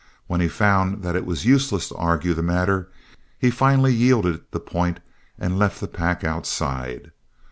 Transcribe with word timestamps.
When 0.25 0.41
he 0.41 0.47
found 0.47 1.03
that 1.03 1.15
it 1.15 1.27
was 1.27 1.45
useless 1.45 1.89
to 1.89 1.95
argue 1.95 2.33
the 2.33 2.41
matter, 2.41 2.89
he 3.37 3.51
finally 3.51 3.93
yielded 3.93 4.41
the 4.49 4.59
point 4.59 4.99
and 5.37 5.59
left 5.59 5.79
the 5.79 5.87
pack 5.87 6.23
outside. 6.23 7.11